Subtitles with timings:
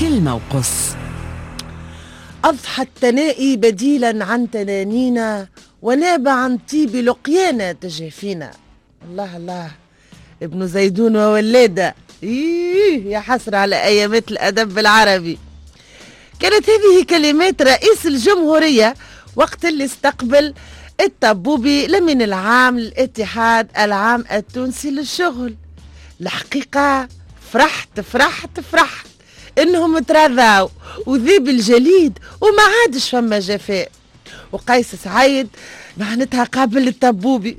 [0.00, 0.94] كلمة وقص.
[2.44, 5.48] أضحى التنائي بديلا عن تنانينا
[5.82, 8.50] وناب عن طيب لقيانا تجافينا
[9.08, 9.70] الله الله.
[10.42, 11.94] ابن زيدون وولادة.
[12.22, 15.38] إيه يا حسرة على أيامات الأدب بالعربي.
[16.40, 18.94] كانت هذه كلمات رئيس الجمهورية
[19.36, 20.54] وقت اللي استقبل
[21.00, 25.56] الطبوبي لمن العام للاتحاد العام التونسي للشغل.
[26.20, 27.08] الحقيقة
[27.52, 29.06] فرحت فرحت فرحت.
[29.58, 30.70] إنهم تراضاو
[31.06, 33.90] وذيب الجليد وما عادش فما جفاء.
[34.52, 35.48] وقيس سعيد
[35.96, 37.56] معناتها قابل الطبوبي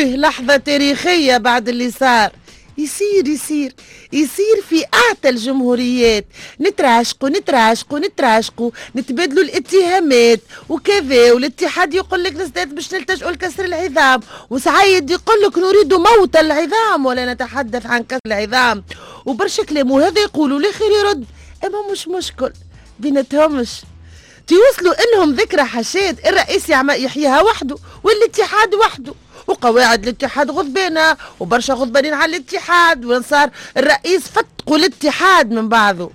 [0.00, 2.32] إيه لحظة تاريخية بعد اللي صار.
[2.78, 3.72] يصير يصير
[4.12, 6.26] يصير في أعتى الجمهوريات.
[6.60, 10.40] نتراشقوا نتراشقوا نتراشقوا نتبادلوا الاتهامات.
[10.68, 14.20] وكذا والاتحاد يقول لك الاستاذ باش نلتجئوا لكسر العظام.
[14.50, 18.84] وسعيد يقول لك نريد موت العظام ولا نتحدث عن كسر العظام.
[19.26, 21.24] وبرشا كلام وهذا يقولوا الآخر يرد
[21.64, 22.52] أما مش مشكل
[22.98, 23.82] بيناتهمش.
[24.46, 29.14] توصلوا إنهم ذكرى حشاد الرئيس يحييها وحده والاتحاد وحده.
[29.46, 36.10] وقواعد الاتحاد غضبانه وبرشا غضبانين على الاتحاد وصار الرئيس فتقوا الاتحاد من بعضه.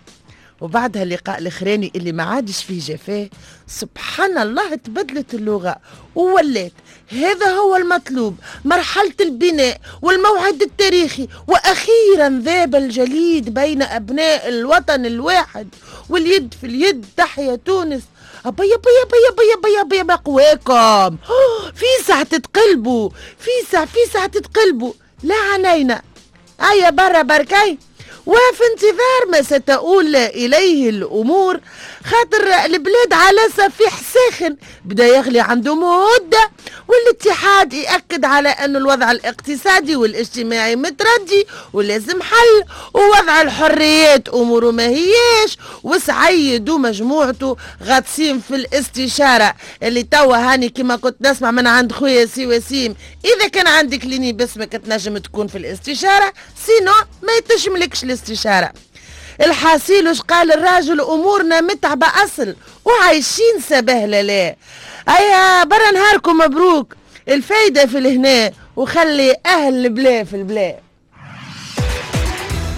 [0.62, 3.30] وبعدها اللقاء الأخراني اللي ما عادش فيه جفاه
[3.68, 5.76] سبحان الله تبدلت اللغة
[6.16, 6.72] وولات
[7.12, 15.68] هذا هو المطلوب مرحلة البناء والموعد التاريخي وأخيرا ذاب الجليد بين أبناء الوطن الواحد
[16.10, 18.02] واليد في اليد تحيا تونس.
[18.46, 21.18] أبا يا بيا بيا بيا بيا بيا بقواكم
[21.76, 23.10] في ساعة تتقلبوا
[23.40, 24.94] في ساعة في ساعة تتقلبوا.
[25.24, 26.02] لا عنينا
[26.62, 27.78] هيا برا بركي
[28.26, 31.60] وفي انتظار ما ستؤول إليه الأمور
[32.06, 36.52] خاطر البلاد على سفيح ساخن بدا يغلي عنده مدة
[37.12, 45.58] والاتحاد يأكد على أن الوضع الاقتصادي والاجتماعي متردي ولازم حل ووضع الحريات أموره ما هياش
[45.84, 52.48] وسعيد ومجموعته غاطسين في الاستشارة اللي توا هاني كما كنت نسمع من عند خويا سي
[52.48, 56.34] وسيم إذا كان عندك ligne باسمك تنجم تكون في الاستشارة
[56.66, 56.92] sinon
[57.24, 58.74] ما يتشملكش الاستشارة.
[59.42, 64.56] الحاصيل وش قال الراجل أمورنا متعبة أصل وعايشين سبهله لا
[65.10, 67.01] أيا برا نهاركم مبروك.
[67.30, 70.76] الفايدة في الهنا وخلي أهل البلا في البلا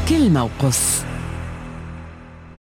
[0.09, 1.03] كلمة وقص.